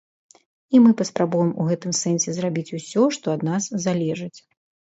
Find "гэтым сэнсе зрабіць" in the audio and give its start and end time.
1.69-2.75